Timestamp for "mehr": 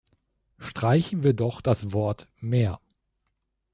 2.39-2.79